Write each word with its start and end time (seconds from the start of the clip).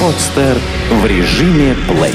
Подстер 0.00 0.58
в 0.90 1.06
режиме 1.06 1.74
плей. 1.88 2.12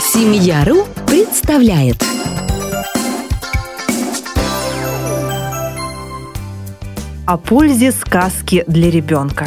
Семья.ру 0.00 0.84
представляет 1.06 2.04
О 7.24 7.36
пользе 7.36 7.92
сказки 7.92 8.64
для 8.66 8.90
ребенка. 8.90 9.46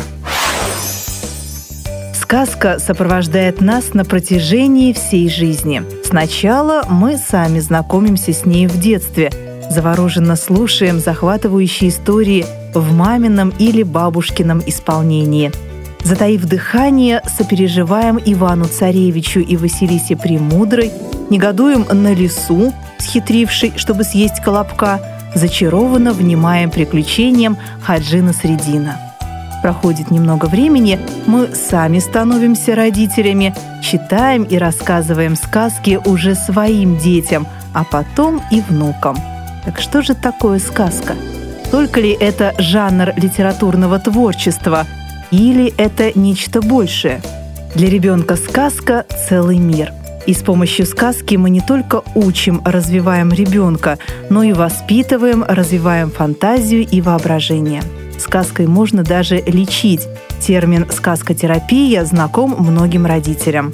Сказка 2.14 2.80
сопровождает 2.80 3.60
нас 3.60 3.94
на 3.94 4.06
протяжении 4.06 4.94
всей 4.94 5.30
жизни. 5.30 5.84
Сначала 6.06 6.86
мы 6.88 7.18
сами 7.18 7.60
знакомимся 7.60 8.32
с 8.32 8.46
ней 8.46 8.68
в 8.68 8.80
детстве, 8.80 9.30
завороженно 9.70 10.38
слушаем 10.38 11.02
захватывающие 11.02 11.90
истории 11.90 12.46
в 12.74 12.94
мамином 12.94 13.52
или 13.60 13.84
бабушкином 13.84 14.64
исполнении– 14.66 15.52
Затаив 16.04 16.46
дыхание, 16.46 17.22
сопереживаем 17.26 18.20
Ивану 18.24 18.66
Царевичу 18.66 19.40
и 19.40 19.56
Василисе 19.56 20.16
Премудрой, 20.16 20.92
негодуем 21.30 21.86
на 21.92 22.14
лесу, 22.14 22.74
схитрившей, 22.98 23.74
чтобы 23.76 24.04
съесть 24.04 24.42
колобка, 24.42 25.00
зачарованно 25.36 26.12
внимаем 26.12 26.72
приключениям 26.72 27.58
Хаджина 27.84 28.34
Средина. 28.34 28.98
Проходит 29.62 30.10
немного 30.10 30.48
времени, 30.48 31.00
мы 31.28 31.50
сами 31.54 32.00
становимся 32.00 32.74
родителями, 32.74 33.54
читаем 33.84 34.44
и 34.44 34.58
рассказываем 34.58 35.36
сказки 35.36 36.00
уже 36.04 36.34
своим 36.34 36.98
детям, 36.98 37.46
а 37.74 37.84
потом 37.84 38.42
и 38.52 38.60
внукам. 38.62 39.16
Так 39.66 39.80
что 39.80 40.02
же 40.02 40.16
такое 40.16 40.58
сказка? 40.58 41.14
Только 41.70 42.02
ли 42.02 42.12
это 42.12 42.56
жанр 42.58 43.14
литературного 43.16 44.00
творчества– 44.00 44.88
или 45.32 45.74
это 45.78 46.18
нечто 46.18 46.62
большее? 46.62 47.22
Для 47.74 47.90
ребенка 47.90 48.36
сказка– 48.36 49.06
целый 49.30 49.58
мир. 49.58 49.94
И 50.28 50.34
с 50.34 50.44
помощью 50.44 50.86
сказки 50.86 51.36
мы 51.36 51.50
не 51.50 51.62
только 51.62 52.04
учим, 52.16 52.62
развиваем 52.66 53.32
ребенка, 53.32 53.98
но 54.30 54.44
и 54.44 54.54
воспитываем, 54.54 55.44
развиваем 55.48 56.12
фантазию 56.12 56.86
и 56.88 57.02
воображение. 57.02 57.82
Сказкой 58.20 58.68
можно 58.68 59.04
даже 59.04 59.38
лечить. 59.38 60.08
Термин 60.40 60.88
«сказкотерапия» 60.92 62.06
знаком 62.06 62.56
многим 62.60 63.06
родителям. 63.06 63.74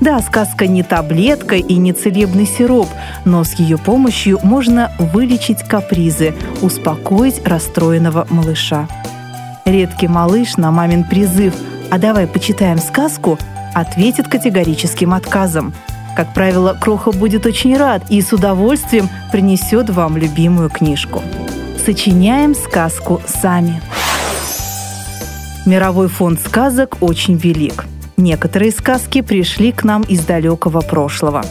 Да, 0.00 0.20
сказка 0.20 0.66
не 0.66 0.82
таблетка 0.82 1.56
и 1.56 1.74
не 1.74 1.92
целебный 1.92 2.46
сироп, 2.46 2.88
но 3.24 3.44
с 3.44 3.54
ее 3.54 3.76
помощью 3.76 4.38
можно 4.42 4.92
вылечить 4.98 5.62
капризы, 5.62 6.34
успокоить 6.62 7.46
расстроенного 7.46 8.26
малыша. 8.30 8.88
Редкий 9.70 10.08
малыш 10.08 10.56
на 10.56 10.72
мамин 10.72 11.04
призыв 11.04 11.54
«А 11.92 11.98
давай 11.98 12.26
почитаем 12.26 12.78
сказку» 12.78 13.38
ответит 13.72 14.26
категорическим 14.26 15.14
отказом. 15.14 15.72
Как 16.16 16.34
правило, 16.34 16.76
Кроха 16.80 17.12
будет 17.12 17.46
очень 17.46 17.76
рад 17.76 18.02
и 18.08 18.20
с 18.20 18.32
удовольствием 18.32 19.08
принесет 19.30 19.88
вам 19.88 20.16
любимую 20.16 20.70
книжку. 20.70 21.22
Сочиняем 21.86 22.56
сказку 22.56 23.22
сами. 23.28 23.80
Мировой 25.66 26.08
фонд 26.08 26.40
сказок 26.40 26.96
очень 27.00 27.36
велик. 27.36 27.84
Некоторые 28.16 28.72
сказки 28.72 29.20
пришли 29.20 29.70
к 29.70 29.84
нам 29.84 30.02
из 30.02 30.24
далекого 30.24 30.80
прошлого. 30.80 31.44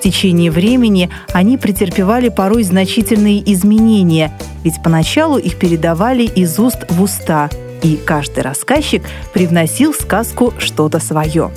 В 0.00 0.02
течение 0.02 0.50
времени 0.50 1.10
они 1.34 1.58
претерпевали 1.58 2.30
порой 2.30 2.62
значительные 2.62 3.42
изменения, 3.52 4.32
ведь 4.64 4.82
поначалу 4.82 5.36
их 5.36 5.58
передавали 5.58 6.22
из 6.22 6.58
уст 6.58 6.86
в 6.88 7.02
уста, 7.02 7.50
и 7.82 7.96
каждый 7.96 8.42
рассказчик 8.42 9.02
привносил 9.34 9.92
в 9.92 9.96
сказку 9.96 10.54
что-то 10.58 11.00
свое. 11.00 11.50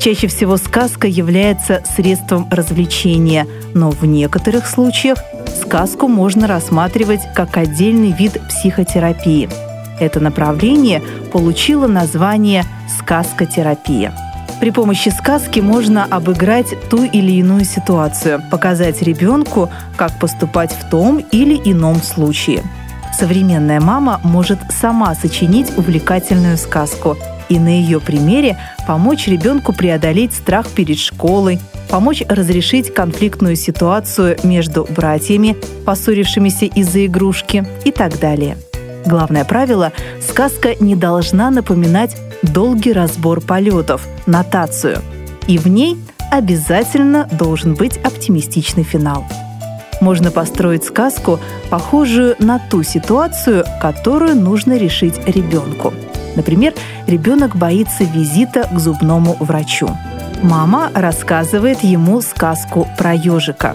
Чаще 0.00 0.26
всего 0.26 0.56
сказка 0.56 1.06
является 1.06 1.84
средством 1.94 2.48
развлечения, 2.50 3.46
но 3.72 3.92
в 3.92 4.04
некоторых 4.04 4.66
случаях 4.66 5.18
сказку 5.62 6.08
можно 6.08 6.48
рассматривать 6.48 7.20
как 7.36 7.56
отдельный 7.56 8.10
вид 8.10 8.36
психотерапии. 8.48 9.48
Это 10.00 10.18
направление 10.18 11.04
получило 11.32 11.86
название 11.86 12.64
«сказкотерапия». 12.98 14.12
При 14.60 14.70
помощи 14.70 15.08
сказки 15.08 15.60
можно 15.60 16.04
обыграть 16.04 16.74
ту 16.90 17.04
или 17.04 17.32
иную 17.32 17.64
ситуацию, 17.64 18.42
показать 18.50 19.00
ребенку, 19.00 19.70
как 19.96 20.18
поступать 20.18 20.70
в 20.70 20.90
том 20.90 21.24
или 21.32 21.56
ином 21.64 21.96
случае. 22.02 22.62
Современная 23.18 23.80
мама 23.80 24.20
может 24.22 24.58
сама 24.70 25.14
сочинить 25.14 25.76
увлекательную 25.78 26.58
сказку 26.58 27.16
и 27.48 27.58
на 27.58 27.68
ее 27.68 28.00
примере 28.00 28.58
помочь 28.86 29.26
ребенку 29.28 29.72
преодолеть 29.72 30.34
страх 30.34 30.68
перед 30.68 30.98
школой, 30.98 31.58
помочь 31.88 32.22
разрешить 32.28 32.92
конфликтную 32.92 33.56
ситуацию 33.56 34.36
между 34.42 34.86
братьями, 34.90 35.56
поссорившимися 35.86 36.66
из-за 36.66 37.06
игрушки 37.06 37.66
и 37.84 37.90
так 37.90 38.18
далее. 38.20 38.58
Главное 39.06 39.44
правило– 39.46 39.92
сказка 40.28 40.74
не 40.80 40.94
должна 40.94 41.50
напоминать 41.50 42.16
долгий 42.60 42.92
разбор 42.92 43.40
полетов, 43.40 44.06
нотацию. 44.26 44.98
И 45.46 45.56
в 45.56 45.66
ней 45.66 45.96
обязательно 46.30 47.26
должен 47.32 47.72
быть 47.72 47.96
оптимистичный 47.96 48.82
финал. 48.82 49.24
Можно 50.02 50.30
построить 50.30 50.84
сказку, 50.84 51.40
похожую 51.70 52.36
на 52.38 52.58
ту 52.58 52.82
ситуацию, 52.82 53.64
которую 53.80 54.34
нужно 54.34 54.76
решить 54.76 55.26
ребенку. 55.26 55.94
Например, 56.36 56.74
ребенок 57.06 57.56
боится 57.56 58.04
визита 58.04 58.68
к 58.70 58.78
зубному 58.78 59.38
врачу. 59.40 59.88
Мама 60.42 60.90
рассказывает 60.94 61.82
ему 61.82 62.20
сказку 62.20 62.86
про 62.98 63.14
ежика. 63.14 63.74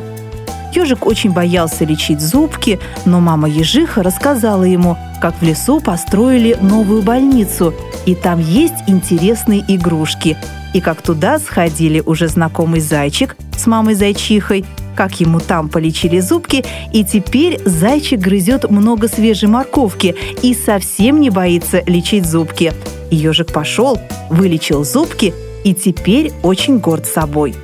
Ежик 0.76 1.08
очень 1.08 1.32
боялся 1.32 1.86
лечить 1.86 2.22
зубки, 2.22 2.80
но 3.06 3.20
мама 3.20 3.50
ежиха 3.50 4.04
рассказала 4.04 4.64
ему, 4.64 4.96
как 5.22 5.34
в 5.36 5.42
лесу 5.42 5.80
построили 5.80 6.56
новую 6.62 7.02
больницу, 7.02 7.74
и 8.06 8.16
там 8.16 8.40
есть 8.40 8.76
интересные 8.88 9.64
игрушки, 9.68 10.38
и 10.74 10.82
как 10.82 11.02
туда 11.02 11.40
сходили 11.40 12.02
уже 12.06 12.28
знакомый 12.28 12.80
зайчик 12.80 13.36
с 13.58 13.66
мамой 13.68 13.96
зайчихой, 13.96 14.66
как 14.96 15.20
ему 15.20 15.40
там 15.40 15.70
полечили 15.70 16.20
зубки, 16.20 16.66
и 16.94 17.04
теперь 17.04 17.60
зайчик 17.66 18.20
грызет 18.20 18.70
много 18.70 19.08
свежей 19.08 19.50
морковки 19.50 20.16
и 20.42 20.54
совсем 20.54 21.20
не 21.20 21.30
боится 21.30 21.82
лечить 21.86 22.26
зубки. 22.26 22.74
Ежик 23.12 23.52
пошел, 23.52 24.00
вылечил 24.30 24.84
зубки 24.84 25.34
и 25.64 25.74
теперь 25.74 26.32
очень 26.44 26.80
горд 26.80 27.06
собой. 27.06 27.56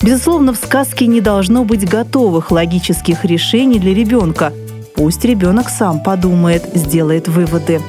Безусловно, 0.00 0.54
в 0.54 0.56
сказке 0.56 1.06
не 1.06 1.20
должно 1.20 1.64
быть 1.64 1.88
готовых 1.88 2.50
логических 2.50 3.24
решений 3.24 3.78
для 3.78 3.94
ребенка. 3.94 4.52
Пусть 4.96 5.24
ребенок 5.24 5.68
сам 5.68 6.02
подумает, 6.02 6.64
сделает 6.74 7.28
выводы. 7.28 7.80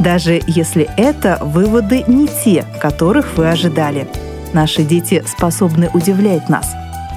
Даже 0.00 0.40
если 0.46 0.88
это 0.96 1.36
выводы 1.42 2.04
не 2.08 2.26
те, 2.26 2.64
которых 2.80 3.36
вы 3.36 3.50
ожидали. 3.50 4.08
Наши 4.54 4.82
дети 4.82 5.22
способны 5.26 5.90
удивлять 5.92 6.48
нас. 6.48 6.72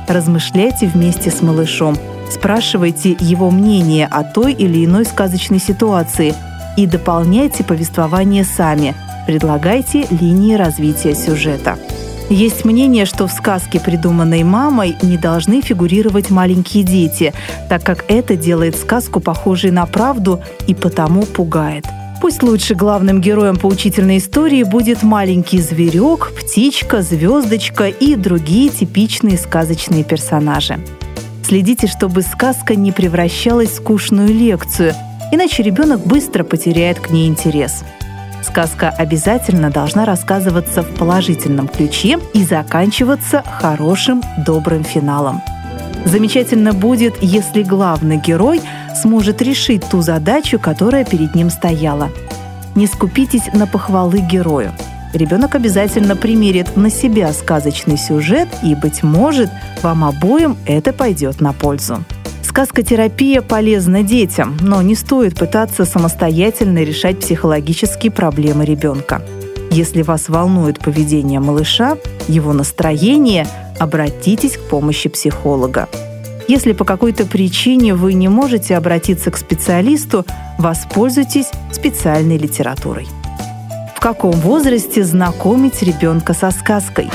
Размышляйте 0.10 0.88
вместе 0.88 1.32
с 1.32 1.42
малышом, 1.42 1.96
спрашивайте 2.30 3.16
его 3.22 3.50
мнение 3.52 4.06
о 4.06 4.26
той 4.26 4.52
или 4.52 4.84
иной 4.84 5.06
сказочной 5.06 5.60
ситуации 5.60 6.36
и 6.76 6.86
дополняйте 6.86 7.64
повествование 7.64 8.44
сами, 8.44 8.96
предлагайте 9.28 10.06
линии 10.10 10.56
развития 10.56 11.16
сюжета. 11.16 11.78
Есть 12.30 12.66
мнение, 12.66 13.06
что 13.06 13.28
в 13.28 13.32
сказке, 13.32 13.80
придуманной 13.80 14.44
мамой, 14.44 14.98
не 15.02 15.18
должны 15.18 15.62
фигурировать 15.62 16.30
маленькие 16.30 16.84
дети, 16.84 17.34
так 17.70 17.84
как 17.84 18.04
это 18.10 18.36
делает 18.36 18.76
сказку 18.76 19.22
похожей 19.22 19.72
на 19.72 19.86
правду 19.86 20.42
и 20.68 20.76
потому 20.76 21.24
пугает– 21.24 21.86
Пусть 22.24 22.42
лучше 22.42 22.74
главным 22.74 23.20
героем 23.20 23.58
поучительной 23.58 24.20
истории 24.20 24.64
будет 24.64 25.04
маленький 25.04 25.60
зверек, 25.60 26.32
птичка, 26.32 27.02
звездочка 27.02 27.90
и 27.90 28.16
другие 28.16 28.70
типичные 28.70 29.38
сказочные 29.38 30.06
персонажи. 30.06 30.80
Следите, 31.46 31.88
чтобы 31.88 32.22
сказка 32.22 32.76
не 32.76 32.94
превращалась 32.94 33.72
в 33.72 33.76
скучную 33.76 34.30
лекцию, 34.30 34.94
иначе 35.34 35.64
ребенок 35.64 36.08
быстро 36.08 36.46
потеряет 36.46 36.98
к 37.02 37.10
ней 37.10 37.28
интерес. 37.28 37.84
Сказка 38.42 38.88
обязательно 38.88 39.70
должна 39.70 40.06
рассказываться 40.06 40.82
в 40.82 40.96
положительном 40.96 41.68
ключе 41.68 42.20
и 42.34 42.46
заканчиваться 42.46 43.44
хорошим, 43.60 44.24
добрым 44.46 44.86
финалом. 44.86 45.42
Замечательно 46.06 46.72
будет, 46.72 47.22
если 47.22 47.64
главный 47.64 48.16
герой 48.16 48.62
сможет 48.96 49.42
решить 49.42 49.84
ту 49.90 50.02
задачу, 50.02 50.60
которая 50.60 51.06
перед 51.06 51.36
ним 51.36 51.50
стояла. 51.50 52.10
Не 52.76 52.88
скупитесь 52.88 53.54
на 53.54 53.68
похвалы 53.68 54.20
герою. 54.20 54.72
Ребенок 55.14 55.54
обязательно 55.54 56.16
примерит 56.16 56.76
на 56.76 56.90
себя 56.90 57.32
сказочный 57.34 57.98
сюжет, 57.98 58.50
и, 58.64 58.74
быть 58.74 59.04
может, 59.04 59.52
вам 59.84 60.04
обоим 60.04 60.58
это 60.66 60.92
пойдет 60.92 61.40
на 61.40 61.54
пользу. 61.54 62.04
Сказкотерапия 62.44 63.42
полезна 63.42 64.04
детям, 64.04 64.58
но 64.62 64.82
не 64.82 64.96
стоит 64.96 65.38
пытаться 65.38 65.86
самостоятельно 65.86 66.84
решать 66.84 67.20
психологические 67.20 68.12
проблемы 68.12 68.66
ребенка. 68.66 69.22
Если 69.72 70.04
вас 70.04 70.30
волнует 70.30 70.80
поведение 70.80 71.40
малыша, 71.40 71.98
его 72.28 72.54
настроение, 72.54 73.48
обратитесь 73.80 74.58
к 74.58 74.70
помощи 74.70 75.10
психолога. 75.10 75.90
Если 76.48 76.74
по 76.74 76.84
какой-то 76.84 77.26
причине 77.26 77.96
вы 77.96 78.14
не 78.14 78.28
можете 78.28 78.76
обратиться 78.76 79.32
к 79.32 79.38
специалисту, 79.38 80.26
воспользуйтесь 80.58 81.50
специальной 81.72 82.38
литературой. 82.38 83.08
В 83.96 84.00
каком 84.00 84.34
возрасте 84.34 85.04
знакомить 85.06 85.82
ребенка 85.82 86.34
со 86.34 86.52
сказкой? 86.52 87.10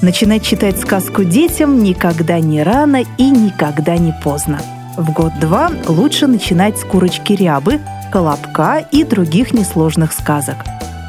Начинать 0.00 0.44
читать 0.44 0.80
сказку 0.80 1.24
детям 1.24 1.82
никогда 1.82 2.40
не 2.40 2.62
рано 2.62 3.02
и 3.18 3.30
никогда 3.30 3.98
не 3.98 4.14
поздно. 4.24 4.60
В 4.96 5.12
год-два 5.12 5.70
лучше 5.86 6.26
начинать 6.26 6.78
с 6.78 6.84
курочки 6.84 7.34
рябы, 7.34 7.80
колобка 8.10 8.78
и 8.78 9.04
других 9.04 9.52
несложных 9.52 10.12
сказок. 10.12 10.56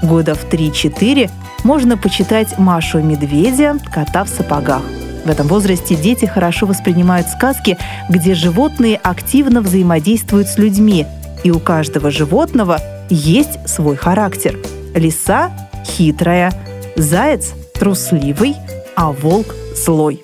Года 0.04 0.36
в 0.36 0.46
3-4 0.46 1.30
можно 1.64 1.98
почитать 1.98 2.58
Машу 2.58 3.00
медведя, 3.02 3.78
кота 3.94 4.26
в 4.26 4.30
сапогах. 4.30 4.82
В 5.26 5.30
этом 5.30 5.48
возрасте 5.48 5.96
дети 5.96 6.26
хорошо 6.26 6.66
воспринимают 6.66 7.28
сказки, 7.28 7.78
где 8.10 8.34
животные 8.34 8.98
активно 8.98 9.62
взаимодействуют 9.62 10.48
с 10.48 10.58
людьми, 10.58 11.06
и 11.44 11.52
у 11.52 11.60
каждого 11.60 12.12
животного 12.12 12.80
есть 13.10 13.68
свой 13.68 13.96
характер. 13.96 14.58
Лиса– 14.96 15.52
хитрая, 15.86 16.54
заяц– 16.96 17.54
трусливый, 17.74 18.56
а 18.96 19.12
волк– 19.12 19.56
злой. 19.76 20.22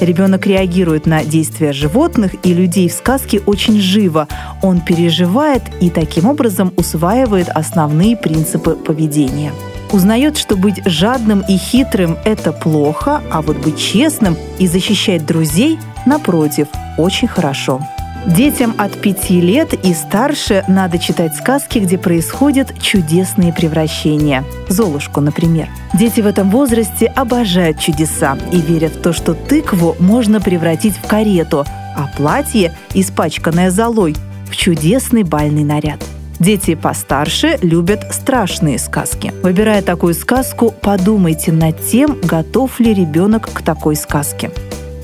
Ребенок 0.00 0.46
реагирует 0.46 1.06
на 1.06 1.24
действия 1.24 1.72
животных 1.72 2.34
и 2.44 2.54
людей 2.54 2.88
в 2.88 2.92
сказке 2.92 3.40
очень 3.40 3.80
живо. 3.80 4.28
Он 4.62 4.80
переживает 4.80 5.62
и 5.80 5.90
таким 5.90 6.26
образом 6.26 6.72
усваивает 6.76 7.48
основные 7.48 8.16
принципы 8.16 8.72
поведения 8.76 9.52
узнает, 9.92 10.36
что 10.36 10.56
быть 10.56 10.80
жадным 10.84 11.40
и 11.48 11.56
хитрым– 11.56 12.18
это 12.24 12.52
плохо, 12.52 13.22
а 13.30 13.42
вот 13.42 13.56
быть 13.58 13.78
честным 13.78 14.36
и 14.58 14.66
защищать 14.66 15.26
друзей, 15.26 15.78
напротив, 16.06 16.68
очень 16.96 17.28
хорошо. 17.28 17.80
Детям 18.26 18.74
от 18.78 19.00
пяти 19.00 19.40
лет 19.40 19.72
и 19.72 19.94
старше 19.94 20.64
надо 20.68 20.98
читать 20.98 21.34
сказки, 21.34 21.78
где 21.78 21.96
происходят 21.96 22.78
чудесные 22.80 23.52
превращения. 23.52 24.44
Золушку, 24.68 25.20
например. 25.20 25.68
Дети 25.94 26.20
в 26.20 26.26
этом 26.26 26.50
возрасте 26.50 27.06
обожают 27.06 27.78
чудеса 27.78 28.36
и 28.52 28.60
верят 28.60 28.96
в 28.96 29.02
то, 29.02 29.12
что 29.12 29.34
тыкву 29.34 29.96
можно 29.98 30.40
превратить 30.40 30.96
в 30.96 31.06
карету, 31.06 31.64
а 31.96 32.08
платье, 32.16 32.74
испачканное 32.92 33.70
золой, 33.70 34.14
в 34.50 34.56
чудесный 34.56 35.22
бальный 35.22 35.64
наряд. 35.64 36.04
Дети 36.38 36.76
постарше 36.76 37.58
любят 37.62 38.12
страшные 38.12 38.78
сказки. 38.78 39.32
Выбирая 39.42 39.82
такую 39.82 40.14
сказку, 40.14 40.72
подумайте 40.80 41.50
над 41.50 41.84
тем, 41.84 42.16
готов 42.22 42.78
ли 42.78 42.94
ребенок 42.94 43.50
к 43.52 43.62
такой 43.62 43.96
сказке. 43.96 44.50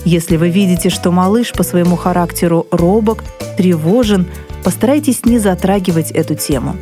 Если 0.05 0.37
вы 0.37 0.51
видите, 0.51 0.91
что 0.91 1.11
малыш 1.11 1.53
по 1.53 1.63
своему 1.63 1.97
характеру 1.97 2.67
робок, 2.71 3.25
тревожен, 3.57 4.27
постарайтесь 4.63 5.25
не 5.25 5.39
затрагивать 5.39 6.11
эту 6.11 6.35
тему. 6.35 6.77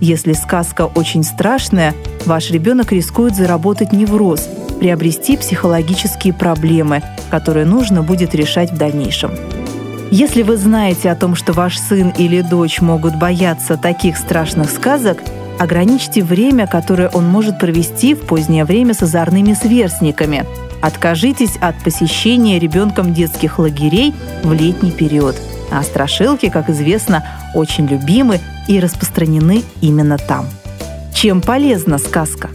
Если 0.00 0.32
сказка 0.32 0.86
очень 0.86 1.22
страшная, 1.22 1.94
ваш 2.24 2.50
ребенок 2.50 2.92
рискует 2.92 3.36
заработать 3.36 3.92
невроз, 3.92 4.48
приобрести 4.80 5.36
психологические 5.36 6.32
проблемы, 6.32 7.02
которые 7.30 7.66
нужно 7.66 8.02
будет 8.02 8.34
решать 8.34 8.72
в 8.72 8.76
дальнейшем. 8.76 9.32
Если 10.12 10.42
вы 10.42 10.58
знаете 10.58 11.10
о 11.10 11.16
том, 11.16 11.34
что 11.34 11.54
ваш 11.54 11.78
сын 11.78 12.10
или 12.10 12.42
дочь 12.42 12.82
могут 12.82 13.16
бояться 13.16 13.78
таких 13.78 14.18
страшных 14.18 14.68
сказок, 14.68 15.16
ограничьте 15.58 16.22
время, 16.22 16.66
которое 16.66 17.08
он 17.08 17.26
может 17.26 17.58
провести 17.58 18.14
в 18.14 18.20
позднее 18.26 18.66
время 18.66 18.92
с 18.92 19.02
озорными 19.02 19.54
сверстниками. 19.54 20.44
Откажитесь 20.82 21.56
от 21.62 21.82
посещения 21.82 22.58
ребенком 22.58 23.14
детских 23.14 23.58
лагерей 23.58 24.12
в 24.42 24.52
летний 24.52 24.90
период. 24.90 25.34
А 25.70 25.82
страшилки, 25.82 26.50
как 26.50 26.68
известно, 26.68 27.24
очень 27.54 27.86
любимы 27.86 28.38
и 28.68 28.80
распространены 28.80 29.62
именно 29.80 30.18
там. 30.18 30.44
Чем 31.14 31.40
полезна 31.40 31.96
сказка? 31.96 32.50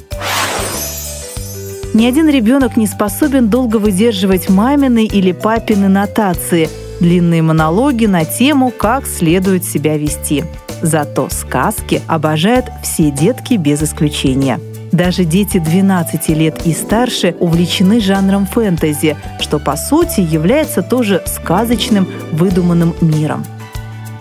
Ни 1.96 2.06
один 2.06 2.30
ребенок 2.30 2.78
не 2.78 2.86
способен 2.86 3.50
долго 3.50 3.78
выдерживать 3.78 4.48
мамины 4.48 5.06
или 5.06 5.32
папины 5.32 5.88
нотации– 5.88 6.70
длинные 7.00 7.42
монологи 7.42 8.06
на 8.06 8.26
тему, 8.26 8.72
как 8.72 9.06
следует 9.06 9.66
себя 9.66 9.98
вести. 9.98 10.44
Зато 10.82 11.30
сказки 11.30 12.02
обожают 12.08 12.66
все 12.84 13.12
детки 13.12 13.56
без 13.56 13.82
исключения. 13.82 14.60
Даже 14.92 15.26
дети 15.26 15.60
12 15.60 16.30
лет 16.30 16.66
и 16.66 16.74
старше 16.74 17.36
увлечены 17.40 18.00
жанром 18.00 18.46
фэнтези, 18.46 19.18
что 19.40 19.60
по 19.60 19.76
сути 19.76 20.22
является 20.22 20.82
тоже 20.82 21.24
сказочным 21.26 22.08
выдуманным 22.32 22.96
миром. 23.02 23.44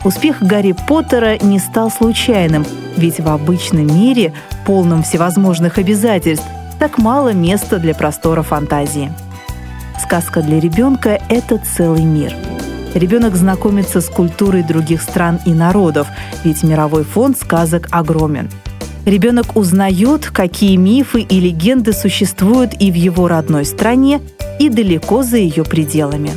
Успех 0.05 0.43
Гарри 0.43 0.75
Поттера 0.89 1.39
не 1.43 1.59
стал 1.59 1.91
случайным, 1.91 2.65
ведь 2.97 3.21
в 3.21 3.29
обычном 3.29 3.87
мире, 3.87 4.33
полном 4.65 5.03
всевозможных 5.03 5.79
обязательств, 5.79 6.47
так 6.79 6.99
мало 6.99 7.33
места 7.33 7.79
для 7.79 7.95
простора 7.95 8.43
фантазии. 8.43 9.13
Сказка 10.01 10.43
для 10.43 10.61
ребенка– 10.61 11.21
это 11.29 11.59
целый 11.59 12.05
мир– 12.05 12.35
ребенок 12.97 13.37
знакомится 13.37 14.01
с 14.01 14.09
культурой 14.09 14.63
других 14.63 15.03
стран 15.03 15.39
и 15.45 15.53
народов, 15.53 16.07
ведь 16.45 16.63
мировой 16.63 17.05
фонд 17.05 17.39
сказок 17.39 17.89
огромен. 17.91 18.49
Ребенок 19.05 19.57
узнает, 19.57 20.27
какие 20.27 20.77
мифы 20.77 21.21
и 21.21 21.39
легенды 21.39 21.93
существуют 21.93 22.75
и 22.81 22.91
в 22.91 22.95
его 22.95 23.29
родной 23.29 23.65
стране, 23.65 24.21
и 24.59 24.69
далеко 24.69 25.23
за 25.23 25.37
ее 25.37 25.65
пределами. 25.65 26.33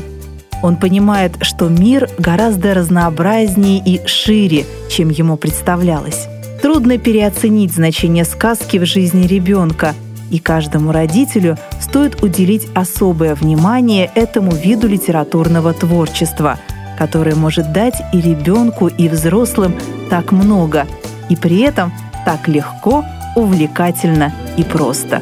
Он 0.61 0.75
понимает, 0.75 1.33
что 1.41 1.67
мир 1.67 2.09
гораздо 2.19 2.73
разнообразнее 2.73 3.81
и 3.83 4.05
шире, 4.05 4.65
чем 4.89 5.09
ему 5.09 5.37
представлялось. 5.37 6.27
Трудно 6.61 6.97
переоценить 6.97 7.73
значение 7.73 8.25
сказки 8.25 8.77
в 8.77 8.85
жизни 8.85 9.25
ребенка– 9.25 9.95
и 10.31 10.39
каждому 10.39 10.91
родителю 10.91 11.57
стоит 11.79 12.23
уделить 12.23 12.67
особое 12.75 13.35
внимание 13.35 14.09
этому 14.15 14.51
виду 14.51 14.87
литературного 14.87 15.73
творчества, 15.73 16.57
которое 16.97 17.35
может 17.35 17.71
дать 17.71 18.01
и 18.13 18.21
ребенку, 18.21 18.87
и 18.87 19.07
взрослым 19.07 19.75
так 20.09 20.31
много, 20.31 20.87
и 21.29 21.35
при 21.35 21.59
этом 21.61 21.93
так 22.25 22.47
легко, 22.47 23.03
увлекательно 23.35 24.33
и 24.57 24.63
просто. 24.63 25.21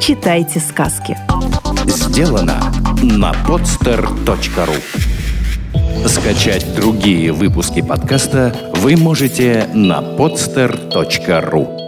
Читайте 0.00 0.60
сказки. 0.60 1.16
Сделано 1.86 2.60
на 3.02 3.32
podster.ru 3.46 4.76
Скачать 6.06 6.74
другие 6.74 7.32
выпуски 7.32 7.82
подкаста 7.82 8.54
вы 8.76 8.96
можете 8.96 9.68
на 9.74 10.00
podster.ru 10.00 11.79